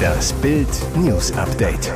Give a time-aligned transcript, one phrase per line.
[0.00, 1.92] Das Bild News Update.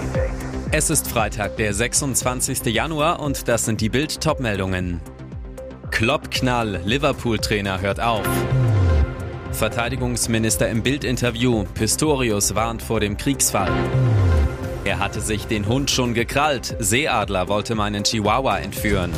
[0.71, 2.67] Es ist Freitag, der 26.
[2.67, 5.01] Januar und das sind die Bild Topmeldungen.
[5.91, 8.27] Kloppknall, Liverpool-Trainer hört auf.
[9.53, 13.73] Verteidigungsminister im Bildinterview, Pistorius warnt vor dem Kriegsfall.
[14.85, 19.13] Er hatte sich den Hund schon gekrallt, Seeadler wollte meinen Chihuahua entführen.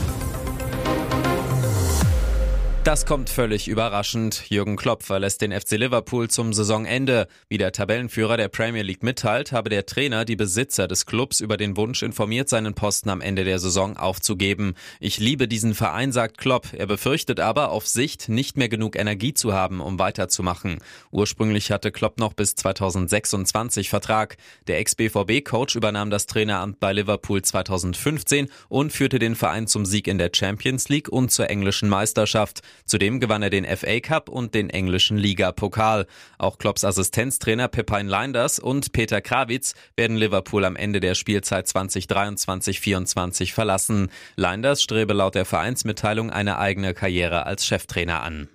[2.87, 4.48] Das kommt völlig überraschend.
[4.48, 7.27] Jürgen Klopp verlässt den FC Liverpool zum Saisonende.
[7.48, 11.57] Wie der Tabellenführer der Premier League mitteilt, habe der Trainer die Besitzer des Clubs über
[11.57, 14.75] den Wunsch informiert, seinen Posten am Ende der Saison aufzugeben.
[15.00, 16.68] Ich liebe diesen Verein, sagt Klopp.
[16.75, 20.79] Er befürchtet aber, auf Sicht nicht mehr genug Energie zu haben, um weiterzumachen.
[21.11, 24.37] Ursprünglich hatte Klopp noch bis 2026 Vertrag.
[24.68, 30.18] Der Ex-BVB-Coach übernahm das Traineramt bei Liverpool 2015 und führte den Verein zum Sieg in
[30.18, 32.62] der Champions League und zur englischen Meisterschaft.
[32.84, 36.06] Zudem gewann er den FA Cup und den englischen Liga-Pokal.
[36.39, 43.53] Auch Klopps Assistenztrainer Pepijn Leinders und Peter Krawitz werden Liverpool am Ende der Spielzeit 2023-24
[43.53, 44.11] verlassen.
[44.36, 48.48] Leinders strebe laut der Vereinsmitteilung eine eigene Karriere als Cheftrainer an.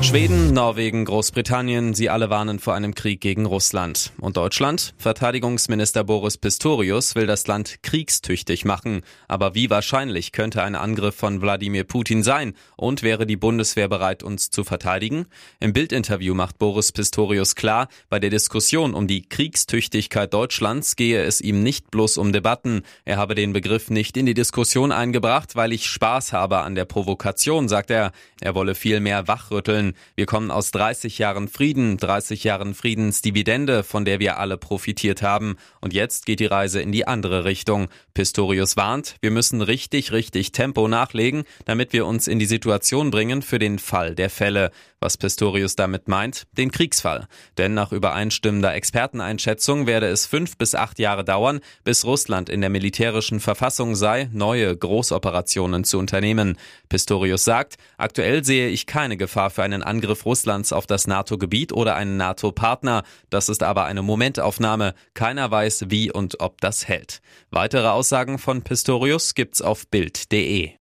[0.00, 4.12] Schweden, Norwegen, Großbritannien, sie alle warnen vor einem Krieg gegen Russland.
[4.20, 4.94] Und Deutschland?
[4.96, 9.02] Verteidigungsminister Boris Pistorius will das Land kriegstüchtig machen.
[9.26, 12.54] Aber wie wahrscheinlich könnte ein Angriff von Wladimir Putin sein?
[12.76, 15.26] Und wäre die Bundeswehr bereit, uns zu verteidigen?
[15.60, 21.40] Im Bildinterview macht Boris Pistorius klar, bei der Diskussion um die Kriegstüchtigkeit Deutschlands gehe es
[21.42, 22.82] ihm nicht bloß um Debatten.
[23.04, 26.86] Er habe den Begriff nicht in die Diskussion eingebracht, weil ich Spaß habe an der
[26.86, 28.12] Provokation, sagt er.
[28.40, 29.87] Er wolle vielmehr wachrütteln.
[30.16, 35.56] Wir kommen aus 30 Jahren Frieden, 30 Jahren Friedensdividende, von der wir alle profitiert haben.
[35.80, 37.88] Und jetzt geht die Reise in die andere Richtung.
[38.14, 43.42] Pistorius warnt, wir müssen richtig, richtig Tempo nachlegen, damit wir uns in die Situation bringen
[43.42, 44.70] für den Fall der Fälle.
[45.00, 47.28] Was Pistorius damit meint, den Kriegsfall.
[47.56, 52.70] Denn nach übereinstimmender Experteneinschätzung werde es fünf bis acht Jahre dauern, bis Russland in der
[52.70, 56.58] militärischen Verfassung sei, neue Großoperationen zu unternehmen.
[56.88, 61.96] Pistorius sagt, aktuell sehe ich keine Gefahr für einen Angriff Russlands auf das NATO-Gebiet oder
[61.96, 63.02] einen NATO-Partner.
[63.30, 64.94] Das ist aber eine Momentaufnahme.
[65.14, 67.20] Keiner weiß, wie und ob das hält.
[67.50, 70.78] Weitere Aussagen von Pistorius gibt's auf Bild.de.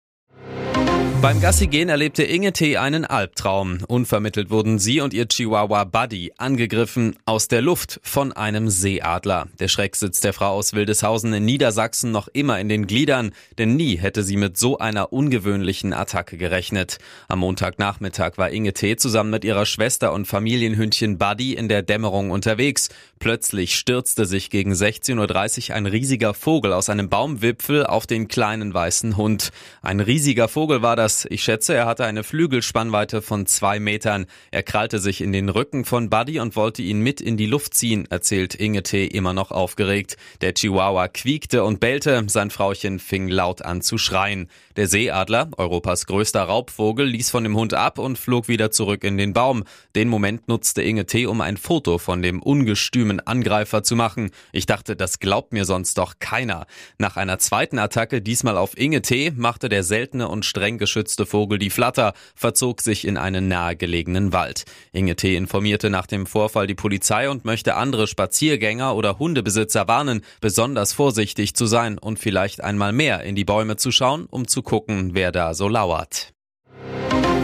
[1.19, 2.77] Beim Gassigehen erlebte Inge T.
[2.77, 3.79] einen Albtraum.
[3.87, 9.47] Unvermittelt wurden sie und ihr Chihuahua Buddy angegriffen aus der Luft von einem Seeadler.
[9.59, 13.75] Der Schreck sitzt der Frau aus Wildeshausen in Niedersachsen noch immer in den Gliedern, denn
[13.75, 16.99] nie hätte sie mit so einer ungewöhnlichen Attacke gerechnet.
[17.27, 18.95] Am Montagnachmittag war Inge T.
[18.95, 22.89] zusammen mit ihrer Schwester und Familienhündchen Buddy in der Dämmerung unterwegs.
[23.19, 28.73] Plötzlich stürzte sich gegen 16.30 Uhr ein riesiger Vogel aus einem Baumwipfel auf den kleinen
[28.73, 29.51] weißen Hund.
[29.81, 31.25] Ein riesiger Vogel war das.
[31.29, 34.27] Ich schätze, er hatte eine Flügelspannweite von zwei Metern.
[34.51, 37.73] Er krallte sich in den Rücken von Buddy und wollte ihn mit in die Luft
[37.73, 39.05] ziehen, erzählt Inge T.
[39.07, 40.17] immer noch aufgeregt.
[40.41, 44.47] Der Chihuahua quiekte und bellte, sein Frauchen fing laut an zu schreien.
[44.75, 49.17] Der Seeadler, Europas größter Raubvogel, ließ von dem Hund ab und flog wieder zurück in
[49.17, 49.63] den Baum.
[49.95, 52.41] Den Moment nutzte Inge T., um ein Foto von dem
[53.07, 54.31] ungestümen Angreifer zu machen.
[54.51, 56.65] Ich dachte, das glaubt mir sonst doch keiner.
[56.97, 61.57] Nach einer zweiten Attacke, diesmal auf Inge T., machte der seltene und streng geschützte Vogel
[61.57, 64.65] die Flatter verzog sich in einen nahegelegenen Wald.
[64.91, 65.35] Inge T.
[65.35, 71.53] informierte nach dem Vorfall die Polizei und möchte andere Spaziergänger oder Hundebesitzer warnen, besonders vorsichtig
[71.55, 75.31] zu sein und vielleicht einmal mehr in die Bäume zu schauen, um zu gucken, wer
[75.31, 76.36] da so lauert.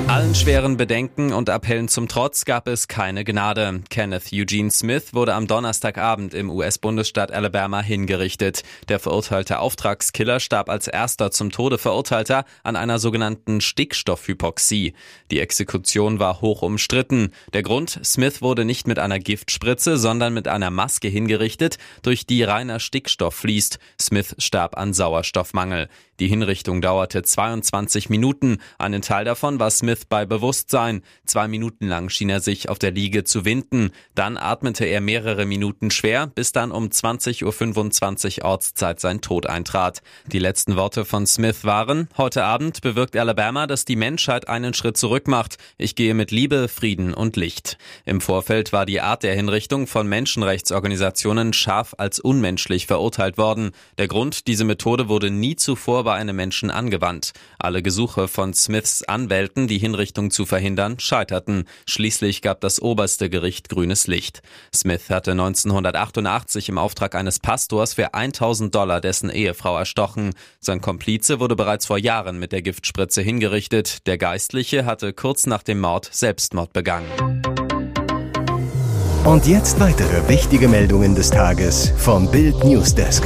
[0.07, 3.81] Allen schweren Bedenken und Appellen zum Trotz gab es keine Gnade.
[3.89, 8.63] Kenneth Eugene Smith wurde am Donnerstagabend im US-Bundesstaat Alabama hingerichtet.
[8.89, 14.93] Der verurteilte Auftragskiller starb als erster zum Tode Verurteilter an einer sogenannten Stickstoffhypoxie.
[15.31, 17.31] Die Exekution war hoch umstritten.
[17.53, 22.43] Der Grund, Smith wurde nicht mit einer Giftspritze, sondern mit einer Maske hingerichtet, durch die
[22.43, 23.79] reiner Stickstoff fließt.
[23.99, 25.87] Smith starb an Sauerstoffmangel.
[26.19, 28.59] Die Hinrichtung dauerte 22 Minuten.
[28.77, 31.01] Einen Teil davon war Smith bei Bewusstsein.
[31.25, 33.89] Zwei Minuten lang schien er sich auf der Liege zu winden.
[34.13, 40.03] Dann atmete er mehrere Minuten schwer, bis dann um 20.25 Uhr Ortszeit sein Tod eintrat.
[40.27, 44.97] Die letzten Worte von Smith waren, heute Abend bewirkt Alabama, dass die Menschheit einen Schritt
[44.97, 45.57] zurück macht.
[45.79, 47.79] Ich gehe mit Liebe, Frieden und Licht.
[48.05, 53.71] Im Vorfeld war die Art der Hinrichtung von Menschenrechtsorganisationen scharf als unmenschlich verurteilt worden.
[53.97, 57.33] Der Grund, diese Methode wurde nie zuvor bei einem Menschen angewandt.
[57.59, 61.65] Alle Gesuche von Smiths Anwälten, die Hinrichtung zu verhindern, scheiterten.
[61.87, 64.41] Schließlich gab das oberste Gericht grünes Licht.
[64.73, 70.33] Smith hatte 1988 im Auftrag eines Pastors für 1000 Dollar dessen Ehefrau erstochen.
[70.59, 74.05] Sein Komplize wurde bereits vor Jahren mit der Giftspritze hingerichtet.
[74.07, 77.07] Der Geistliche hatte kurz nach dem Mord Selbstmord begangen.
[79.25, 83.23] Und jetzt weitere wichtige Meldungen des Tages vom Bild Newsdesk.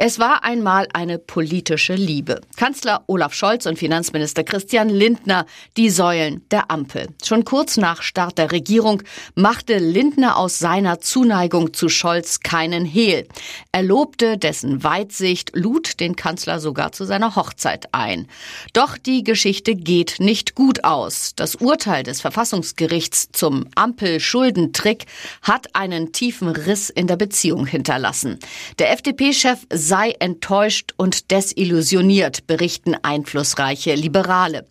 [0.00, 2.40] Es war einmal eine politische Liebe.
[2.54, 5.44] Kanzler Olaf Scholz und Finanzminister Christian Lindner,
[5.76, 7.08] die Säulen der Ampel.
[7.24, 9.02] Schon kurz nach Start der Regierung
[9.34, 13.26] machte Lindner aus seiner Zuneigung zu Scholz keinen Hehl.
[13.72, 18.28] Er lobte dessen Weitsicht, lud den Kanzler sogar zu seiner Hochzeit ein.
[18.74, 21.32] Doch die Geschichte geht nicht gut aus.
[21.34, 25.06] Das Urteil des Verfassungsgerichts zum Ampel-Schuldentrick
[25.42, 28.38] hat einen tiefen Riss in der Beziehung hinterlassen.
[28.78, 34.66] Der FDP-Chef sei enttäuscht und desillusioniert, berichten einflussreiche Liberale.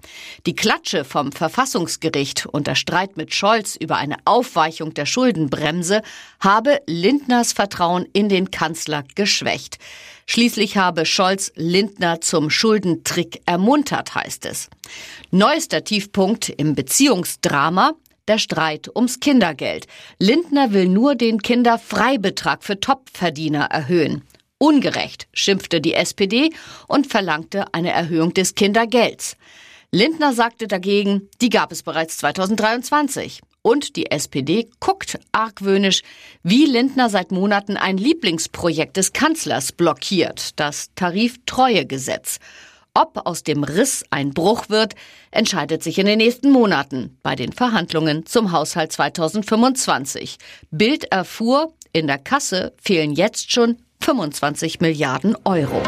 [0.45, 6.03] Die Klatsche vom Verfassungsgericht und der Streit mit Scholz über eine Aufweichung der Schuldenbremse
[6.39, 9.79] habe Lindners Vertrauen in den Kanzler geschwächt.
[10.27, 14.69] Schließlich habe Scholz Lindner zum Schuldentrick ermuntert, heißt es.
[15.31, 17.93] Neuester Tiefpunkt im Beziehungsdrama
[18.27, 19.87] der Streit ums Kindergeld.
[20.19, 24.21] Lindner will nur den Kinderfreibetrag für Topverdiener erhöhen.
[24.59, 26.51] Ungerecht, schimpfte die SPD
[26.87, 29.37] und verlangte eine Erhöhung des Kindergelds.
[29.91, 33.41] Lindner sagte dagegen, die gab es bereits 2023.
[33.61, 36.01] Und die SPD guckt argwöhnisch,
[36.41, 42.39] wie Lindner seit Monaten ein Lieblingsprojekt des Kanzlers blockiert, das Tariftreuegesetz.
[42.93, 44.95] Ob aus dem Riss ein Bruch wird,
[45.31, 50.37] entscheidet sich in den nächsten Monaten bei den Verhandlungen zum Haushalt 2025.
[50.71, 55.81] Bild erfuhr, in der Kasse fehlen jetzt schon 25 Milliarden Euro.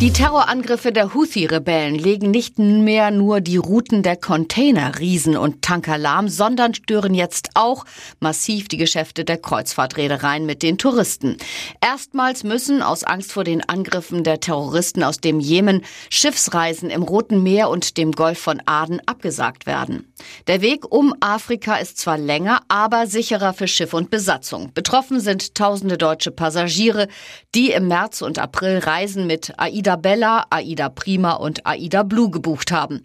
[0.00, 6.28] Die Terrorangriffe der Houthi-Rebellen legen nicht mehr nur die Routen der Container-Riesen und Tanker lahm,
[6.28, 7.84] sondern stören jetzt auch
[8.20, 11.36] massiv die Geschäfte der Kreuzfahrtreedereien mit den Touristen.
[11.80, 17.42] Erstmals müssen aus Angst vor den Angriffen der Terroristen aus dem Jemen Schiffsreisen im Roten
[17.42, 20.06] Meer und dem Golf von Aden abgesagt werden.
[20.46, 24.70] Der Weg um Afrika ist zwar länger, aber sicherer für Schiff und Besatzung.
[24.74, 27.08] Betroffen sind tausende deutsche Passagiere,
[27.56, 32.30] die im März und April Reisen mit AIDA Aida Bella, Aida Prima und Aida Blue
[32.30, 33.02] gebucht haben.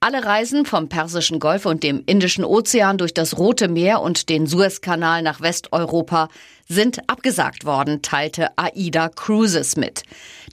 [0.00, 4.48] Alle Reisen vom Persischen Golf und dem Indischen Ozean durch das Rote Meer und den
[4.48, 6.28] Suezkanal nach Westeuropa
[6.68, 10.02] sind abgesagt worden, teilte AIDA Cruises mit.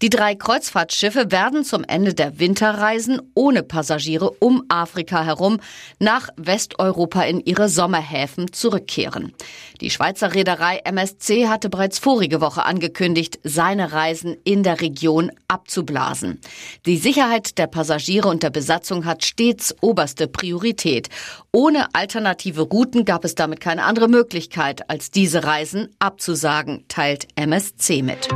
[0.01, 5.59] Die drei Kreuzfahrtschiffe werden zum Ende der Winterreisen ohne Passagiere um Afrika herum
[5.99, 9.33] nach Westeuropa in ihre Sommerhäfen zurückkehren.
[9.79, 16.39] Die Schweizer Reederei MSC hatte bereits vorige Woche angekündigt, seine Reisen in der Region abzublasen.
[16.85, 21.09] Die Sicherheit der Passagiere und der Besatzung hat stets oberste Priorität.
[21.51, 28.01] Ohne alternative Routen gab es damit keine andere Möglichkeit, als diese Reisen abzusagen, teilt MSC
[28.01, 28.27] mit.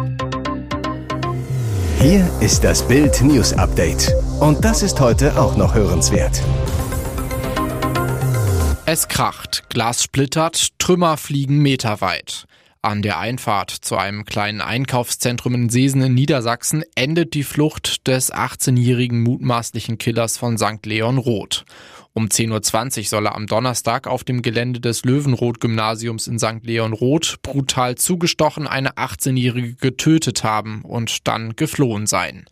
[2.00, 4.14] Hier ist das Bild News Update.
[4.40, 6.42] Und das ist heute auch noch hörenswert.
[8.86, 12.46] Es kracht, Glas splittert, Trümmer fliegen meterweit.
[12.84, 18.32] An der Einfahrt zu einem kleinen Einkaufszentrum in Seesen in Niedersachsen endet die Flucht des
[18.32, 20.86] 18-jährigen mutmaßlichen Killers von St.
[20.86, 21.66] Leon Roth.
[22.18, 26.64] Um 10.20 Uhr soll er am Donnerstag auf dem Gelände des Löwenroth-Gymnasiums in St.
[26.64, 32.46] Leon Roth brutal zugestochen eine 18-jährige getötet haben und dann geflohen sein.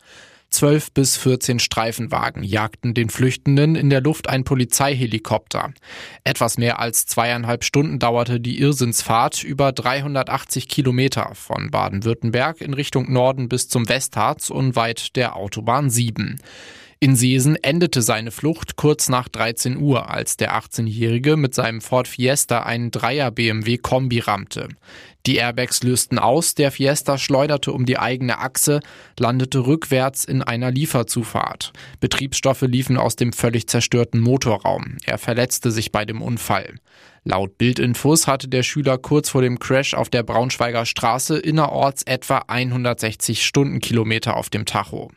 [0.49, 5.71] Zwölf bis 14 Streifenwagen jagten den Flüchtenden in der Luft ein Polizeihelikopter.
[6.25, 13.13] Etwas mehr als zweieinhalb Stunden dauerte die Irrsinnsfahrt über 380 Kilometer von Baden-Württemberg in Richtung
[13.13, 16.39] Norden bis zum Westharz unweit der Autobahn 7.
[17.03, 22.07] In Seesen endete seine Flucht kurz nach 13 Uhr, als der 18-Jährige mit seinem Ford
[22.07, 24.69] Fiesta einen Dreier BMW Kombi rammte.
[25.25, 28.79] Die Airbags lösten aus, der Fiesta schleuderte um die eigene Achse,
[29.19, 31.73] landete rückwärts in einer Lieferzufahrt.
[31.99, 34.95] Betriebsstoffe liefen aus dem völlig zerstörten Motorraum.
[35.03, 36.75] Er verletzte sich bei dem Unfall.
[37.25, 42.45] Laut Bildinfos hatte der Schüler kurz vor dem Crash auf der Braunschweiger Straße innerorts etwa
[42.47, 45.11] 160 Stundenkilometer auf dem Tacho.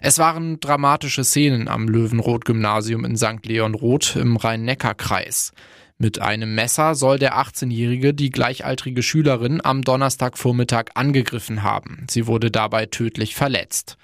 [0.00, 3.44] Es waren dramatische Szenen am Löwenroth-Gymnasium in St.
[3.44, 5.52] Leon Roth im Rhein-Neckar-Kreis.
[5.96, 12.06] Mit einem Messer soll der 18-Jährige die gleichaltrige Schülerin am Donnerstagvormittag angegriffen haben.
[12.10, 13.96] Sie wurde dabei tödlich verletzt.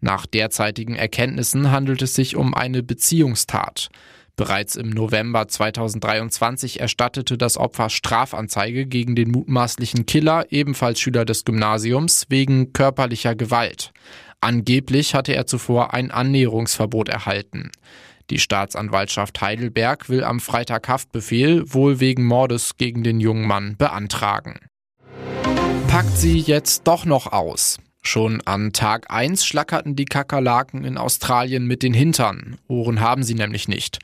[0.00, 3.90] Nach derzeitigen Erkenntnissen handelt es sich um eine Beziehungstat.
[4.36, 11.44] Bereits im November 2023 erstattete das Opfer Strafanzeige gegen den mutmaßlichen Killer, ebenfalls Schüler des
[11.44, 13.92] Gymnasiums, wegen körperlicher Gewalt.
[14.44, 17.72] Angeblich hatte er zuvor ein Annäherungsverbot erhalten.
[18.28, 24.60] Die Staatsanwaltschaft Heidelberg will am Freitag Haftbefehl wohl wegen Mordes gegen den jungen Mann beantragen.
[25.88, 27.78] Packt sie jetzt doch noch aus.
[28.02, 32.58] Schon an Tag 1 schlackerten die Kakerlaken in Australien mit den Hintern.
[32.68, 33.98] Ohren haben sie nämlich nicht.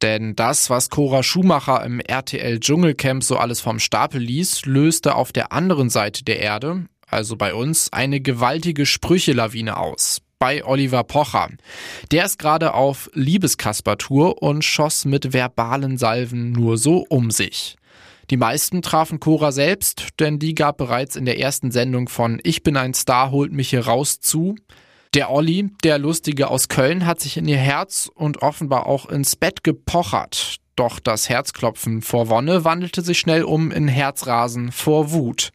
[0.00, 5.32] Denn das, was Cora Schumacher im RTL Dschungelcamp so alles vom Stapel ließ, löste auf
[5.32, 10.20] der anderen Seite der Erde, also bei uns, eine gewaltige Sprüchelawine aus.
[10.38, 11.48] Bei Oliver Pocher.
[12.10, 17.76] Der ist gerade auf Liebeskasper-Tour und schoss mit verbalen Salven nur so um sich.
[18.28, 22.62] Die meisten trafen Cora selbst, denn die gab bereits in der ersten Sendung von Ich
[22.62, 24.56] bin ein Star, holt mich hier raus zu.
[25.14, 29.36] Der Olli, der Lustige aus Köln, hat sich in ihr Herz und offenbar auch ins
[29.36, 30.56] Bett gepochert.
[30.74, 35.52] Doch das Herzklopfen vor Wonne wandelte sich schnell um in Herzrasen vor Wut.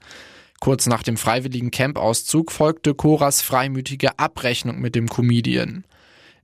[0.62, 5.86] Kurz nach dem freiwilligen Campauszug folgte Coras freimütige Abrechnung mit dem Comedian.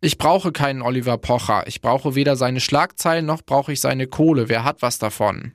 [0.02, 1.68] Ich brauche keinen Oliver Pocher.
[1.68, 4.50] Ich brauche weder seine Schlagzeilen noch brauche ich seine Kohle.
[4.50, 5.54] Wer hat was davon?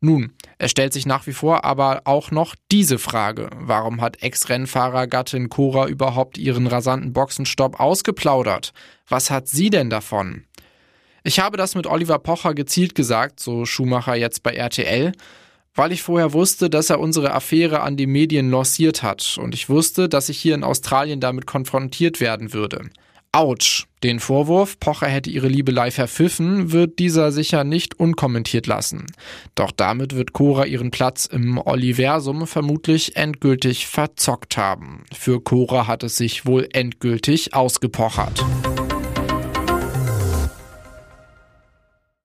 [0.00, 3.48] Nun, es stellt sich nach wie vor aber auch noch diese Frage.
[3.56, 8.74] Warum hat Ex-Rennfahrergattin Cora überhaupt ihren rasanten Boxenstopp ausgeplaudert?
[9.08, 10.44] Was hat sie denn davon?
[11.22, 15.12] Ich habe das mit Oliver Pocher gezielt gesagt, so Schumacher jetzt bei RTL,
[15.74, 19.68] weil ich vorher wusste, dass er unsere Affäre an die Medien lanciert hat und ich
[19.68, 22.90] wusste, dass ich hier in Australien damit konfrontiert werden würde.
[23.34, 23.86] Autsch.
[24.04, 29.06] Den Vorwurf, Pocher hätte ihre Liebelei verpfiffen, wird dieser sicher nicht unkommentiert lassen.
[29.56, 35.04] Doch damit wird Cora ihren Platz im Oliversum vermutlich endgültig verzockt haben.
[35.12, 38.44] Für Cora hat es sich wohl endgültig ausgepochert.